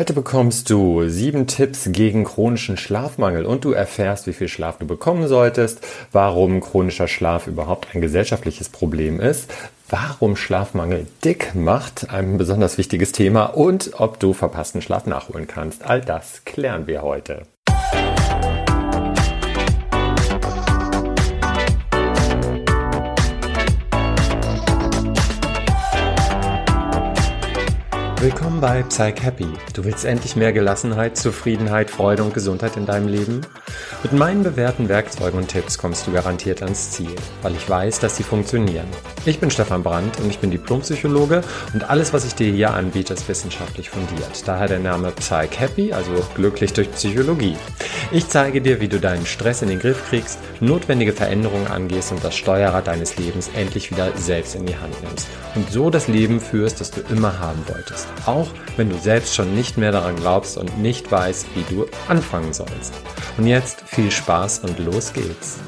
[0.00, 4.86] Heute bekommst du sieben Tipps gegen chronischen Schlafmangel und du erfährst, wie viel Schlaf du
[4.86, 9.52] bekommen solltest, warum chronischer Schlaf überhaupt ein gesellschaftliches Problem ist,
[9.90, 15.84] warum Schlafmangel dick macht, ein besonders wichtiges Thema und ob du verpassten Schlaf nachholen kannst.
[15.84, 17.42] All das klären wir heute.
[28.20, 29.46] Willkommen bei Psych Happy.
[29.72, 33.40] Du willst endlich mehr Gelassenheit, Zufriedenheit, Freude und Gesundheit in deinem Leben?
[34.02, 38.18] Mit meinen bewährten Werkzeugen und Tipps kommst du garantiert ans Ziel, weil ich weiß, dass
[38.18, 38.86] sie funktionieren.
[39.24, 41.40] Ich bin Stefan Brandt und ich bin Diplompsychologe
[41.72, 44.46] und alles, was ich dir hier anbiete, ist wissenschaftlich fundiert.
[44.46, 47.56] Daher der Name Psych Happy, also glücklich durch Psychologie.
[48.12, 52.22] Ich zeige dir, wie du deinen Stress in den Griff kriegst, notwendige Veränderungen angehst und
[52.22, 56.38] das Steuerrad deines Lebens endlich wieder selbst in die Hand nimmst und so das Leben
[56.38, 60.56] führst, das du immer haben wolltest auch wenn du selbst schon nicht mehr daran glaubst
[60.56, 62.94] und nicht weißt, wie du anfangen sollst.
[63.38, 65.58] Und jetzt viel Spaß und los geht's.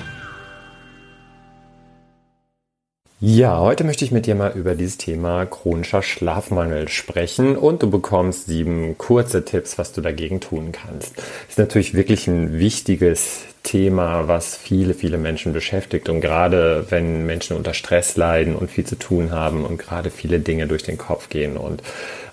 [3.24, 7.88] Ja, heute möchte ich mit dir mal über dieses Thema chronischer Schlafmangel sprechen und du
[7.88, 11.14] bekommst sieben kurze Tipps, was du dagegen tun kannst.
[11.48, 16.08] Ist natürlich wirklich ein wichtiges Thema, was viele, viele Menschen beschäftigt.
[16.08, 20.40] Und gerade wenn Menschen unter Stress leiden und viel zu tun haben und gerade viele
[20.40, 21.82] Dinge durch den Kopf gehen und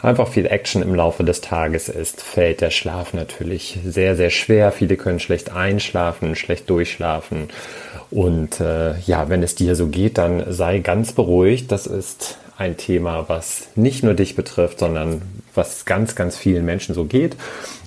[0.02, 4.72] einfach viel Action im Laufe des Tages ist, fällt der Schlaf natürlich sehr, sehr schwer.
[4.72, 7.50] Viele können schlecht einschlafen, schlecht durchschlafen.
[8.12, 11.72] Und äh, ja, wenn es dir so geht, dann sei ganz beruhigt.
[11.72, 15.22] Das ist ein Thema, was nicht nur dich betrifft, sondern
[15.56, 17.38] was ganz, ganz vielen Menschen so geht.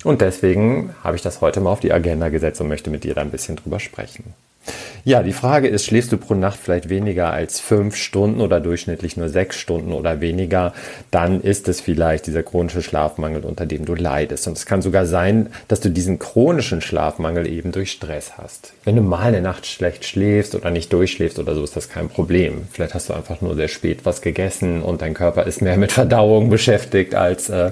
[0.03, 3.13] Und deswegen habe ich das heute mal auf die Agenda gesetzt und möchte mit dir
[3.13, 4.33] da ein bisschen drüber sprechen.
[5.05, 9.17] Ja, die Frage ist, schläfst du pro Nacht vielleicht weniger als fünf Stunden oder durchschnittlich
[9.17, 10.71] nur sechs Stunden oder weniger,
[11.11, 14.47] dann ist es vielleicht dieser chronische Schlafmangel, unter dem du leidest.
[14.47, 18.71] Und es kann sogar sein, dass du diesen chronischen Schlafmangel eben durch Stress hast.
[18.85, 22.07] Wenn du mal eine Nacht schlecht schläfst oder nicht durchschläfst oder so, ist das kein
[22.07, 22.61] Problem.
[22.71, 25.91] Vielleicht hast du einfach nur sehr spät was gegessen und dein Körper ist mehr mit
[25.91, 27.71] Verdauung beschäftigt als äh,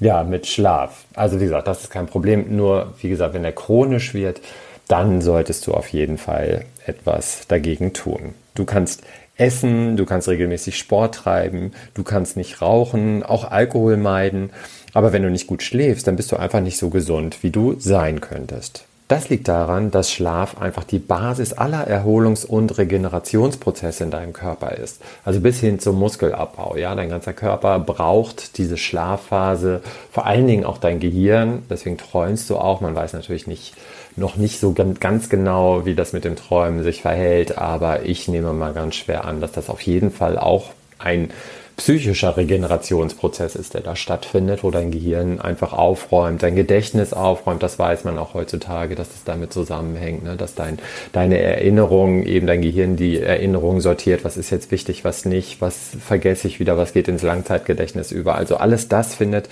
[0.00, 1.04] ja mit Schlaf.
[1.14, 2.56] Also wie gesagt, das ist kein Problem.
[2.56, 4.40] Nur wie gesagt, wenn er chronisch wird,
[4.88, 8.34] dann solltest du auf jeden Fall etwas dagegen tun.
[8.54, 9.02] Du kannst
[9.36, 14.50] essen, du kannst regelmäßig Sport treiben, du kannst nicht rauchen, auch Alkohol meiden.
[14.92, 17.74] Aber wenn du nicht gut schläfst, dann bist du einfach nicht so gesund, wie du
[17.78, 18.84] sein könntest.
[19.06, 24.72] Das liegt daran, dass Schlaf einfach die Basis aller Erholungs- und Regenerationsprozesse in deinem Körper
[24.72, 25.02] ist.
[25.26, 26.76] Also bis hin zum Muskelabbau.
[26.76, 31.64] Ja, dein ganzer Körper braucht diese Schlafphase, vor allen Dingen auch dein Gehirn.
[31.68, 32.80] Deswegen träumst du auch.
[32.80, 33.74] Man weiß natürlich nicht,
[34.16, 38.52] noch nicht so ganz genau, wie das mit dem Träumen sich verhält, aber ich nehme
[38.52, 41.30] mal ganz schwer an, dass das auf jeden Fall auch ein
[41.76, 47.62] psychischer Regenerationsprozess ist, der da stattfindet, wo dein Gehirn einfach aufräumt, dein Gedächtnis aufräumt.
[47.64, 50.36] Das weiß man auch heutzutage, dass es damit zusammenhängt, ne?
[50.36, 50.78] dass dein,
[51.12, 55.90] deine Erinnerung, eben dein Gehirn die Erinnerung sortiert, was ist jetzt wichtig, was nicht, was
[55.98, 58.36] vergesse ich wieder, was geht ins Langzeitgedächtnis über.
[58.36, 59.48] Also alles das findet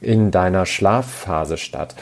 [0.00, 1.94] in deiner Schlafphase statt.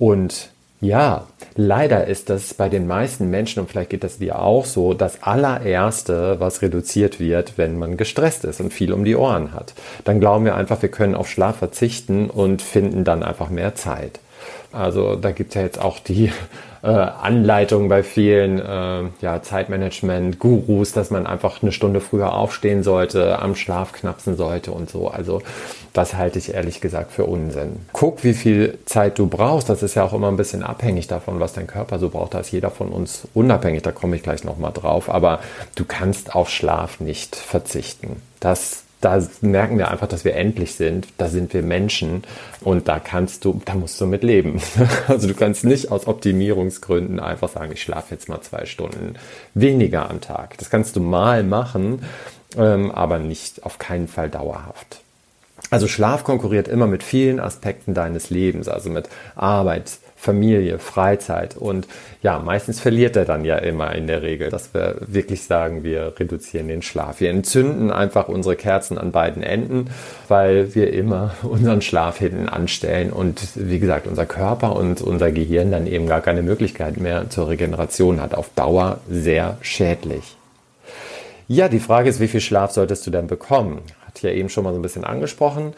[0.00, 0.51] Und
[0.82, 4.94] ja, leider ist das bei den meisten Menschen, und vielleicht geht das dir auch so,
[4.94, 9.74] das allererste, was reduziert wird, wenn man gestresst ist und viel um die Ohren hat.
[10.02, 14.18] Dann glauben wir einfach, wir können auf Schlaf verzichten und finden dann einfach mehr Zeit.
[14.72, 16.32] Also da gibt es ja jetzt auch die
[16.82, 23.38] äh, Anleitung bei vielen äh, ja, Zeitmanagement-Gurus, dass man einfach eine Stunde früher aufstehen sollte,
[23.38, 25.08] am Schlaf knapsen sollte und so.
[25.08, 25.42] Also
[25.92, 27.86] das halte ich ehrlich gesagt für Unsinn.
[27.92, 29.68] Guck, wie viel Zeit du brauchst.
[29.68, 32.34] Das ist ja auch immer ein bisschen abhängig davon, was dein Körper so braucht.
[32.34, 33.82] Da ist jeder von uns unabhängig.
[33.82, 35.10] Da komme ich gleich nochmal drauf.
[35.10, 35.40] Aber
[35.74, 38.22] du kannst auf Schlaf nicht verzichten.
[38.40, 41.08] Das da merken wir einfach, dass wir endlich sind.
[41.18, 42.22] Da sind wir Menschen
[42.60, 44.60] und da kannst du, da musst du mit leben.
[45.08, 49.16] Also du kannst nicht aus Optimierungsgründen einfach sagen, ich schlafe jetzt mal zwei Stunden
[49.54, 50.56] weniger am Tag.
[50.58, 52.04] Das kannst du mal machen,
[52.56, 55.00] ähm, aber nicht auf keinen Fall dauerhaft.
[55.70, 59.92] Also Schlaf konkurriert immer mit vielen Aspekten deines Lebens, also mit Arbeit,
[60.22, 61.88] Familie, Freizeit und
[62.22, 66.12] ja, meistens verliert er dann ja immer in der Regel, dass wir wirklich sagen, wir
[66.16, 67.18] reduzieren den Schlaf.
[67.18, 69.90] Wir entzünden einfach unsere Kerzen an beiden Enden,
[70.28, 75.72] weil wir immer unseren Schlaf hinten anstellen und wie gesagt, unser Körper und unser Gehirn
[75.72, 78.36] dann eben gar keine Möglichkeit mehr zur Regeneration hat.
[78.36, 80.36] Auf Dauer sehr schädlich.
[81.48, 83.80] Ja, die Frage ist, wie viel Schlaf solltest du denn bekommen?
[84.06, 85.74] Hat ja eben schon mal so ein bisschen angesprochen.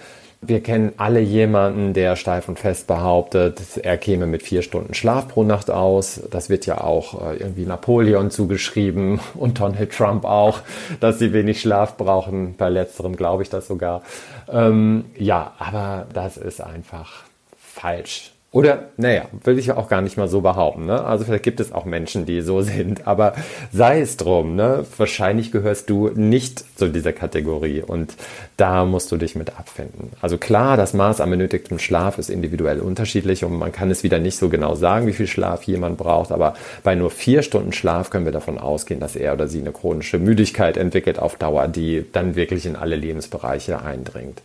[0.47, 5.29] Wir kennen alle jemanden, der steif und fest behauptet, er käme mit vier Stunden Schlaf
[5.29, 6.21] pro Nacht aus.
[6.31, 10.61] Das wird ja auch äh, irgendwie Napoleon zugeschrieben und Donald Trump auch,
[11.01, 12.55] dass sie wenig Schlaf brauchen.
[12.57, 14.03] Bei letzterem glaube ich das sogar.
[14.51, 17.25] Ähm, ja, aber das ist einfach
[17.57, 18.33] falsch.
[18.55, 20.87] Oder, naja, will ich auch gar nicht mal so behaupten.
[20.87, 21.05] Ne?
[21.05, 23.05] Also vielleicht gibt es auch Menschen, die so sind.
[23.05, 23.35] Aber
[23.73, 24.87] sei es drum, ne?
[24.97, 27.83] wahrscheinlich gehörst du nicht zu dieser Kategorie.
[27.83, 28.15] Und
[28.57, 30.13] da musst du dich mit abfinden.
[30.21, 34.21] Also klar, das Maß an benötigtem Schlaf ist individuell unterschiedlich und man kann es wieder
[34.21, 36.31] nicht so genau sagen, wie viel Schlaf jemand braucht.
[36.31, 36.55] Aber
[36.85, 40.21] bei nur vier Stunden Schlaf können wir davon ausgehen, dass er oder sie eine chronische
[40.21, 44.43] Müdigkeit entwickelt auf Dauer, die dann wirklich in alle Lebensbereiche eindringt.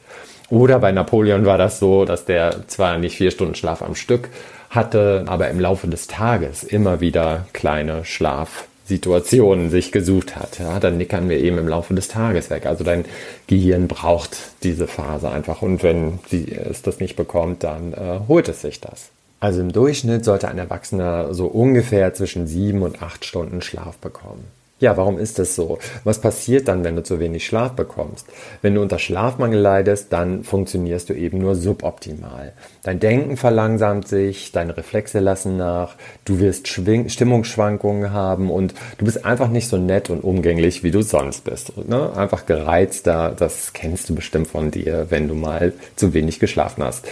[0.50, 4.30] Oder bei Napoleon war das so, dass der zwar nicht vier Stunden Schlaf am Stück
[4.70, 10.60] hatte, aber im Laufe des Tages immer wieder kleine Schlafsituationen sich gesucht hat.
[10.60, 12.66] Ja, dann nickern wir eben im Laufe des Tages weg.
[12.66, 13.06] Also dein
[13.48, 15.62] Gehirn braucht diese Phase einfach.
[15.62, 19.10] Und wenn sie es das nicht bekommt, dann äh, holt es sich das.
[19.40, 24.46] Also im Durchschnitt sollte ein Erwachsener so ungefähr zwischen sieben und acht Stunden Schlaf bekommen.
[24.82, 25.78] Ja, warum ist das so?
[26.06, 28.26] Was passiert dann, wenn du zu wenig Schlaf bekommst?
[28.62, 32.54] Wenn du unter Schlafmangel leidest, dann funktionierst du eben nur suboptimal.
[32.84, 39.04] Dein Denken verlangsamt sich, deine Reflexe lassen nach, du wirst Schwing Stimmungsschwankungen haben und du
[39.04, 41.74] bist einfach nicht so nett und umgänglich, wie du sonst bist.
[41.90, 42.16] Ne?
[42.16, 47.06] Einfach gereizter, das kennst du bestimmt von dir, wenn du mal zu wenig geschlafen hast.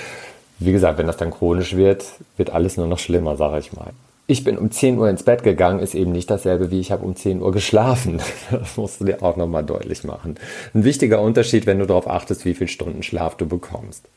[0.60, 2.06] Wie gesagt, wenn das dann chronisch wird,
[2.38, 3.92] wird alles nur noch schlimmer, sage ich mal
[4.30, 7.06] ich bin um 10 Uhr ins Bett gegangen, ist eben nicht dasselbe wie ich habe
[7.06, 8.22] um 10 Uhr geschlafen.
[8.52, 10.36] Das musst du dir auch nochmal deutlich machen.
[10.74, 14.08] Ein wichtiger Unterschied, wenn du darauf achtest, wie viel Stunden Schlaf du bekommst.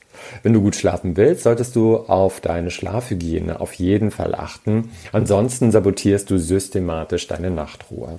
[0.43, 4.91] Wenn du gut schlafen willst, solltest du auf deine Schlafhygiene auf jeden Fall achten.
[5.13, 8.19] Ansonsten sabotierst du systematisch deine Nachtruhe.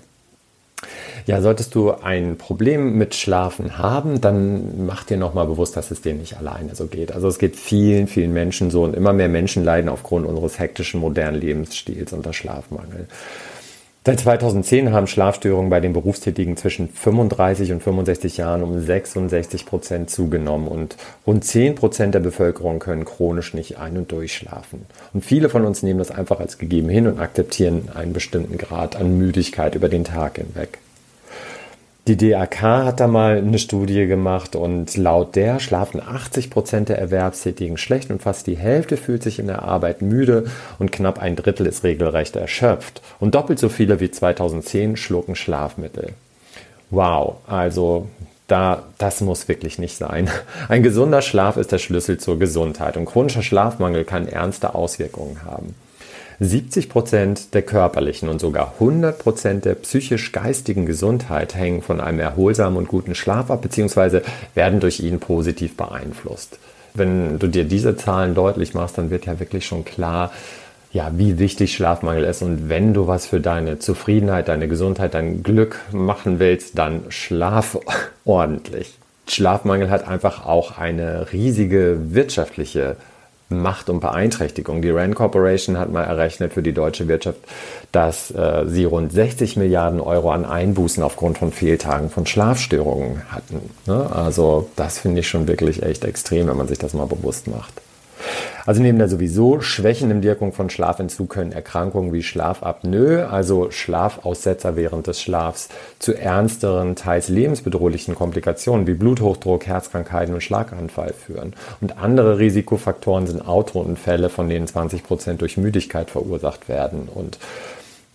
[1.26, 6.02] Ja, solltest du ein Problem mit Schlafen haben, dann mach dir nochmal bewusst, dass es
[6.02, 7.12] dir nicht alleine so geht.
[7.12, 11.00] Also es geht vielen, vielen Menschen so und immer mehr Menschen leiden aufgrund unseres hektischen
[11.00, 13.08] modernen Lebensstils unter Schlafmangel.
[14.04, 20.10] Seit 2010 haben Schlafstörungen bei den Berufstätigen zwischen 35 und 65 Jahren um 66 Prozent
[20.10, 20.96] zugenommen und
[21.28, 24.88] rund 10 Prozent der Bevölkerung können chronisch nicht ein- und durchschlafen.
[25.14, 28.96] Und viele von uns nehmen das einfach als gegeben hin und akzeptieren einen bestimmten Grad
[28.96, 30.80] an Müdigkeit über den Tag hinweg.
[32.08, 36.98] Die DAK hat da mal eine Studie gemacht und laut der schlafen 80 Prozent der
[36.98, 40.46] Erwerbstätigen schlecht und fast die Hälfte fühlt sich in der Arbeit müde
[40.80, 43.04] und knapp ein Drittel ist regelrecht erschöpft.
[43.20, 46.14] Und doppelt so viele wie 2010 schlucken Schlafmittel.
[46.90, 48.08] Wow, also
[48.48, 50.28] da, das muss wirklich nicht sein.
[50.70, 55.76] Ein gesunder Schlaf ist der Schlüssel zur Gesundheit und chronischer Schlafmangel kann ernste Auswirkungen haben.
[56.44, 62.78] 70 Prozent der körperlichen und sogar 100 Prozent der psychisch-geistigen Gesundheit hängen von einem erholsamen
[62.78, 64.24] und guten Schlaf ab, beziehungsweise
[64.56, 66.58] werden durch ihn positiv beeinflusst.
[66.96, 70.32] Wenn du dir diese Zahlen deutlich machst, dann wird ja wirklich schon klar,
[70.92, 72.42] ja, wie wichtig Schlafmangel ist.
[72.42, 77.78] Und wenn du was für deine Zufriedenheit, deine Gesundheit, dein Glück machen willst, dann schlaf
[78.26, 78.98] ordentlich.
[79.28, 82.96] Schlafmangel hat einfach auch eine riesige wirtschaftliche
[83.52, 84.82] Macht und Beeinträchtigung.
[84.82, 87.40] Die Rand Corporation hat mal errechnet für die deutsche Wirtschaft,
[87.92, 93.70] dass äh, sie rund 60 Milliarden Euro an Einbußen aufgrund von Fehltagen von Schlafstörungen hatten.
[93.86, 94.10] Ne?
[94.12, 97.82] Also das finde ich schon wirklich echt extrem, wenn man sich das mal bewusst macht.
[98.66, 105.08] Also neben der sowieso schwächenden Wirkung von Schlafentzug können Erkrankungen wie Schlafapnoe, also Schlafaussetzer während
[105.08, 105.70] des Schlafs,
[106.00, 111.54] zu ernsteren, teils lebensbedrohlichen Komplikationen wie Bluthochdruck, Herzkrankheiten und Schlaganfall führen.
[111.82, 117.10] Und andere Risikofaktoren sind Autounfälle, von denen 20 Prozent durch Müdigkeit verursacht werden.
[117.14, 117.40] Und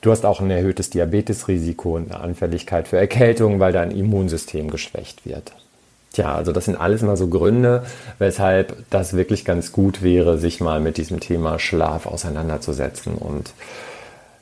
[0.03, 5.27] Du hast auch ein erhöhtes Diabetesrisiko und eine Anfälligkeit für Erkältungen, weil dein Immunsystem geschwächt
[5.27, 5.53] wird.
[6.17, 7.83] Tja, also das sind alles mal so Gründe,
[8.19, 13.17] weshalb das wirklich ganz gut wäre, sich mal mit diesem Thema Schlaf auseinanderzusetzen.
[13.17, 13.53] Und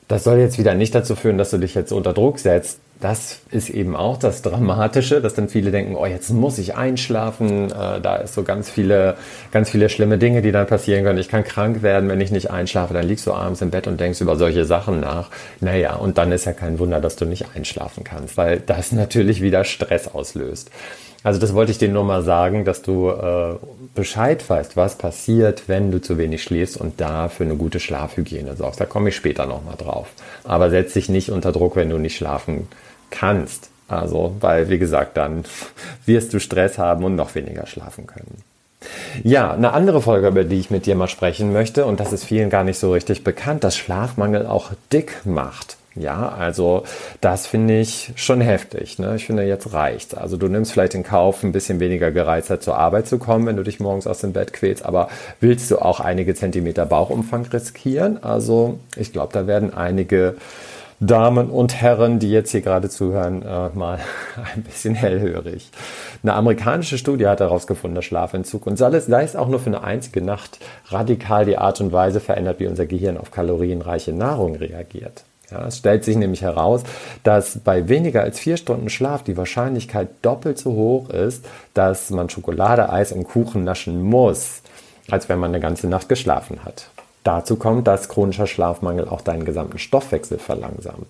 [0.07, 2.79] das soll jetzt wieder nicht dazu führen, dass du dich jetzt unter Druck setzt.
[3.01, 7.65] Das ist eben auch das Dramatische, dass dann viele denken, oh, jetzt muss ich einschlafen.
[7.65, 9.15] Äh, da ist so ganz viele,
[9.51, 11.19] ganz viele schlimme Dinge, die dann passieren können.
[11.19, 12.93] Ich kann krank werden, wenn ich nicht einschlafe.
[12.93, 15.29] Dann liegst du abends im Bett und denkst über solche Sachen nach.
[15.59, 19.41] Naja, und dann ist ja kein Wunder, dass du nicht einschlafen kannst, weil das natürlich
[19.41, 20.71] wieder Stress auslöst.
[21.25, 23.55] Also das wollte ich dir nur mal sagen, dass du äh,
[23.95, 28.55] Bescheid weißt, was passiert, wenn du zu wenig schläfst und da für eine gute Schlafhygiene
[28.55, 28.79] sorgst.
[28.79, 30.07] Da komme ich später nochmal drauf.
[30.43, 32.67] Aber setz dich nicht unter Druck, wenn du nicht schlafen
[33.09, 33.69] kannst.
[33.87, 35.45] Also, weil, wie gesagt, dann
[36.05, 38.43] wirst du Stress haben und noch weniger schlafen können.
[39.23, 42.25] Ja, eine andere Folge, über die ich mit dir mal sprechen möchte, und das ist
[42.25, 45.77] vielen gar nicht so richtig bekannt, dass Schlafmangel auch dick macht.
[45.97, 46.83] Ja, also
[47.21, 48.99] das finde ich schon heftig.
[48.99, 49.15] Ne?
[49.15, 50.13] Ich finde, jetzt reicht's.
[50.13, 53.55] Also du nimmst vielleicht in Kauf, ein bisschen weniger Gereiztheit zur Arbeit zu kommen, wenn
[53.55, 55.07] du dich morgens aus dem Bett quälst, aber
[55.39, 58.21] willst du auch einige Zentimeter Bauchumfang riskieren?
[58.21, 60.35] Also ich glaube, da werden einige
[60.99, 63.99] Damen und Herren, die jetzt hier gerade zuhören, äh, mal
[64.55, 65.69] ein bisschen hellhörig.
[66.23, 68.89] Eine amerikanische Studie hat herausgefunden, dass Schlafentzug und sei
[69.23, 72.85] es auch nur für eine einzige Nacht radikal die Art und Weise verändert, wie unser
[72.85, 75.23] Gehirn auf kalorienreiche Nahrung reagiert.
[75.51, 76.83] Ja, es stellt sich nämlich heraus,
[77.23, 82.29] dass bei weniger als vier Stunden Schlaf die Wahrscheinlichkeit doppelt so hoch ist, dass man
[82.29, 84.61] Schokolade, Eis und Kuchen naschen muss,
[85.09, 86.89] als wenn man eine ganze Nacht geschlafen hat.
[87.23, 91.07] Dazu kommt, dass chronischer Schlafmangel auch deinen gesamten Stoffwechsel verlangsamt.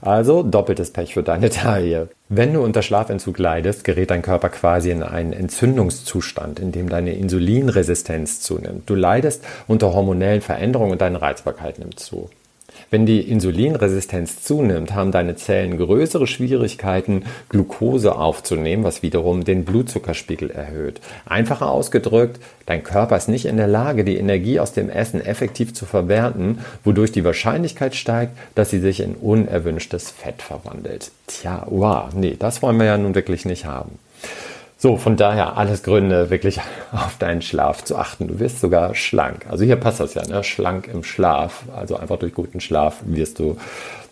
[0.00, 2.08] Also doppeltes Pech für deine Taille.
[2.28, 7.14] Wenn du unter Schlafentzug leidest, gerät dein Körper quasi in einen Entzündungszustand, in dem deine
[7.14, 8.88] Insulinresistenz zunimmt.
[8.88, 12.30] Du leidest unter hormonellen Veränderungen und deine Reizbarkeit nimmt zu.
[12.90, 20.50] Wenn die Insulinresistenz zunimmt, haben deine Zellen größere Schwierigkeiten, Glucose aufzunehmen, was wiederum den Blutzuckerspiegel
[20.50, 21.00] erhöht.
[21.26, 25.74] Einfacher ausgedrückt, dein Körper ist nicht in der Lage, die Energie aus dem Essen effektiv
[25.74, 31.10] zu verwerten, wodurch die Wahrscheinlichkeit steigt, dass sie sich in unerwünschtes Fett verwandelt.
[31.26, 33.98] Tja, wow, nee, das wollen wir ja nun wirklich nicht haben.
[34.80, 36.60] So, von daher alles Gründe, wirklich
[36.92, 38.28] auf deinen Schlaf zu achten.
[38.28, 39.44] Du wirst sogar schlank.
[39.48, 40.44] Also hier passt das ja, ne?
[40.44, 41.64] Schlank im Schlaf.
[41.74, 43.58] Also einfach durch guten Schlaf wirst du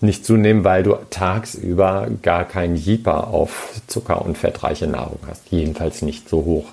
[0.00, 5.42] nicht zunehmen, weil du tagsüber gar keinen Jeeper auf Zucker- und fettreiche Nahrung hast.
[5.50, 6.66] Jedenfalls nicht so hoch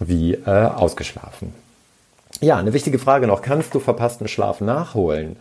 [0.00, 1.54] wie äh, ausgeschlafen.
[2.40, 3.42] Ja, eine wichtige Frage noch.
[3.42, 5.36] Kannst du verpassten Schlaf nachholen?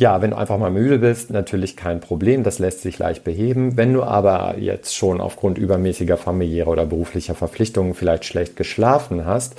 [0.00, 3.76] Ja, wenn du einfach mal müde bist, natürlich kein Problem, das lässt sich leicht beheben.
[3.76, 9.56] Wenn du aber jetzt schon aufgrund übermäßiger familiärer oder beruflicher Verpflichtungen vielleicht schlecht geschlafen hast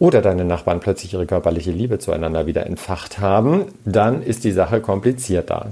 [0.00, 4.80] oder deine Nachbarn plötzlich ihre körperliche Liebe zueinander wieder entfacht haben, dann ist die Sache
[4.80, 5.66] komplizierter.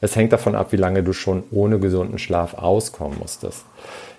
[0.00, 3.64] Es hängt davon ab, wie lange du schon ohne gesunden Schlaf auskommen musstest.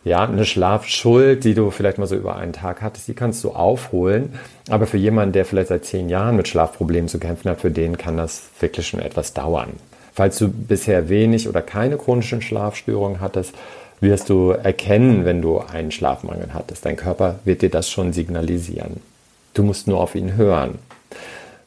[0.06, 3.50] Ja, eine Schlafschuld, die du vielleicht mal so über einen Tag hattest, die kannst du
[3.50, 4.34] aufholen.
[4.70, 7.98] Aber für jemanden, der vielleicht seit zehn Jahren mit Schlafproblemen zu kämpfen hat, für den
[7.98, 9.72] kann das wirklich schon etwas dauern.
[10.14, 13.56] Falls du bisher wenig oder keine chronischen Schlafstörungen hattest,
[14.00, 16.86] wirst du erkennen, wenn du einen Schlafmangel hattest.
[16.86, 19.02] Dein Körper wird dir das schon signalisieren.
[19.56, 20.78] Du musst nur auf ihn hören.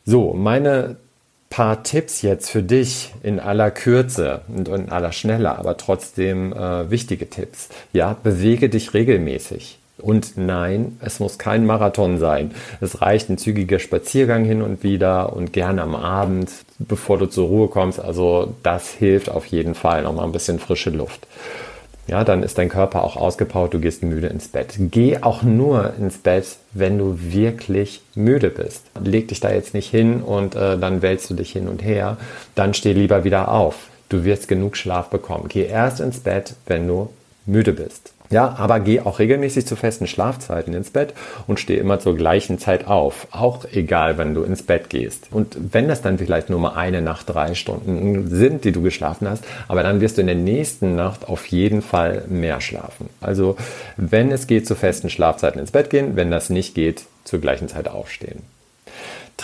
[0.04, 0.96] So, meine
[1.50, 6.90] paar Tipps jetzt für dich in aller Kürze und in aller Schnelle, aber trotzdem äh,
[6.90, 7.68] wichtige Tipps.
[7.92, 9.78] Ja, bewege dich regelmäßig.
[10.00, 12.52] Und nein, es muss kein Marathon sein.
[12.80, 17.48] Es reicht ein zügiger Spaziergang hin und wieder und gerne am Abend, bevor du zur
[17.48, 17.98] Ruhe kommst.
[17.98, 20.02] Also das hilft auf jeden Fall.
[20.02, 21.26] Nochmal ein bisschen frische Luft
[22.08, 24.74] ja, dann ist dein Körper auch ausgepowert, du gehst müde ins Bett.
[24.78, 28.86] Geh auch nur ins Bett, wenn du wirklich müde bist.
[29.02, 32.16] Leg dich da jetzt nicht hin und äh, dann wälzt du dich hin und her.
[32.54, 33.88] Dann steh lieber wieder auf.
[34.08, 35.46] Du wirst genug Schlaf bekommen.
[35.48, 37.10] Geh erst ins Bett, wenn du
[37.44, 38.12] müde bist.
[38.30, 41.14] Ja, aber geh auch regelmäßig zu festen Schlafzeiten ins Bett
[41.46, 43.26] und steh immer zur gleichen Zeit auf.
[43.30, 45.28] Auch egal, wenn du ins Bett gehst.
[45.30, 49.28] Und wenn das dann vielleicht nur mal eine Nacht drei Stunden sind, die du geschlafen
[49.28, 53.08] hast, aber dann wirst du in der nächsten Nacht auf jeden Fall mehr schlafen.
[53.20, 53.56] Also,
[53.96, 56.16] wenn es geht, zu festen Schlafzeiten ins Bett gehen.
[56.16, 58.42] Wenn das nicht geht, zur gleichen Zeit aufstehen.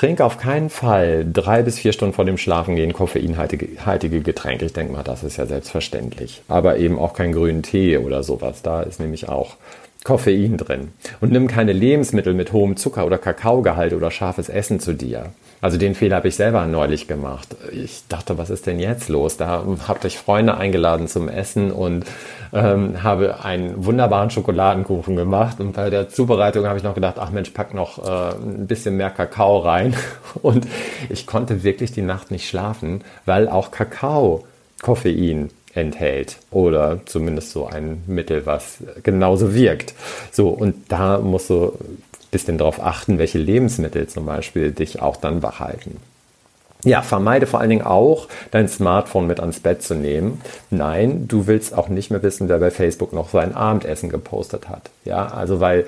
[0.04, 4.66] Trink auf keinen Fall drei bis vier Stunden vor dem Schlafengehen koffeinhaltige Getränke.
[4.66, 6.42] Ich denke mal, das ist ja selbstverständlich.
[6.46, 8.60] Aber eben auch keinen grünen Tee oder sowas.
[8.60, 9.56] Da ist nämlich auch
[10.04, 10.92] Koffein drin.
[11.20, 15.32] Und nimm keine Lebensmittel mit hohem Zucker- oder Kakaogehalt oder scharfes Essen zu dir.
[15.62, 17.56] Also den Fehler habe ich selber neulich gemacht.
[17.72, 19.38] Ich dachte, was ist denn jetzt los?
[19.38, 22.04] Da habe ich Freunde eingeladen zum Essen und
[22.52, 25.60] ähm, habe einen wunderbaren Schokoladenkuchen gemacht.
[25.60, 28.98] Und bei der Zubereitung habe ich noch gedacht, ach Mensch, pack noch äh, ein bisschen
[28.98, 29.96] mehr Kakao rein.
[30.42, 30.66] Und
[31.08, 34.44] ich konnte wirklich die Nacht nicht schlafen, weil auch Kakao
[34.82, 39.94] Koffein enthält oder zumindest so ein Mittel, was genauso wirkt.
[40.30, 41.72] So, und da musst du
[42.34, 45.98] bisschen darauf achten, welche Lebensmittel zum Beispiel dich auch dann wach halten.
[46.84, 50.40] Ja, vermeide vor allen Dingen auch, dein Smartphone mit ans Bett zu nehmen.
[50.68, 54.90] Nein, du willst auch nicht mehr wissen, wer bei Facebook noch sein Abendessen gepostet hat.
[55.04, 55.86] Ja, also weil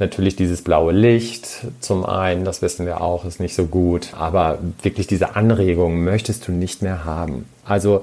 [0.00, 1.46] natürlich dieses blaue Licht
[1.80, 4.08] zum einen, das wissen wir auch, ist nicht so gut.
[4.18, 7.46] Aber wirklich diese Anregung möchtest du nicht mehr haben.
[7.64, 8.02] Also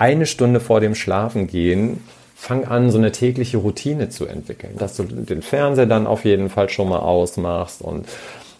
[0.00, 2.02] eine Stunde vor dem Schlafengehen
[2.34, 6.48] fang an, so eine tägliche Routine zu entwickeln, dass du den Fernseher dann auf jeden
[6.48, 8.08] Fall schon mal ausmachst und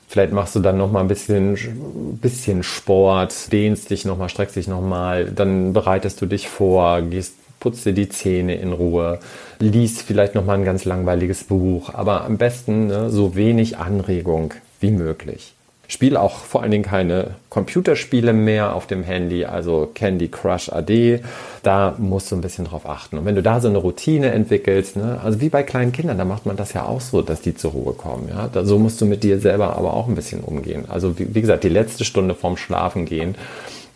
[0.07, 4.57] vielleicht machst du dann noch mal ein bisschen, bisschen Sport, dehnst dich noch mal, streckst
[4.57, 9.21] dich noch mal, dann bereitest du dich vor, gehst putzt dir die Zähne in Ruhe,
[9.61, 14.53] liest vielleicht noch mal ein ganz langweiliges Buch, aber am besten ne, so wenig Anregung
[14.81, 15.55] wie möglich.
[15.91, 21.21] Spiel auch vor allen Dingen keine Computerspiele mehr auf dem Handy, also Candy Crush AD.
[21.65, 23.19] Da musst du ein bisschen drauf achten.
[23.19, 26.25] Und wenn du da so eine Routine entwickelst, ne, also wie bei kleinen Kindern, da
[26.25, 28.29] macht man das ja auch so, dass die zur Ruhe kommen.
[28.29, 28.49] Ja?
[28.53, 30.85] Da, so musst du mit dir selber aber auch ein bisschen umgehen.
[30.89, 33.35] Also wie, wie gesagt, die letzte Stunde vorm Schlafen gehen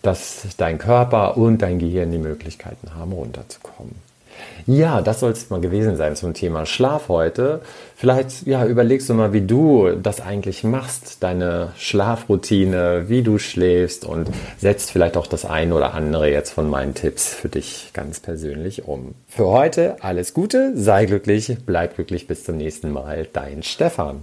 [0.03, 3.95] dass dein Körper und dein Gehirn die Möglichkeiten haben, runterzukommen.
[4.67, 7.61] Ja, das soll es mal gewesen sein zum Thema Schlaf heute.
[7.97, 14.07] Vielleicht ja, überlegst du mal, wie du das eigentlich machst, deine Schlafroutine, wie du schläfst
[14.07, 18.21] und setzt vielleicht auch das eine oder andere jetzt von meinen Tipps für dich ganz
[18.21, 19.15] persönlich um.
[19.29, 24.23] Für heute alles Gute, sei glücklich, bleib glücklich, bis zum nächsten Mal, dein Stefan.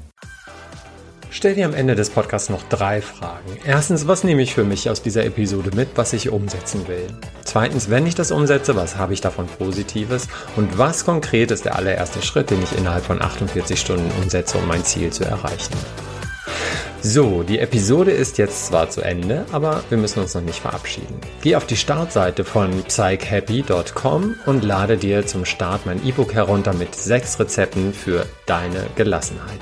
[1.34, 3.58] Stell dir am Ende des Podcasts noch drei Fragen.
[3.66, 7.08] Erstens, was nehme ich für mich aus dieser Episode mit, was ich umsetzen will?
[7.46, 10.28] Zweitens, wenn ich das umsetze, was habe ich davon Positives?
[10.58, 14.68] Und was konkret ist der allererste Schritt, den ich innerhalb von 48 Stunden umsetze, um
[14.68, 15.74] mein Ziel zu erreichen?
[17.04, 21.20] So, die Episode ist jetzt zwar zu Ende, aber wir müssen uns noch nicht verabschieden.
[21.42, 26.94] Geh auf die Startseite von psychhappy.com und lade dir zum Start mein E-Book herunter mit
[26.94, 29.62] sechs Rezepten für deine Gelassenheit.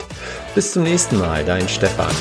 [0.53, 2.11] Bis zum nächsten Mal, dein Stefan.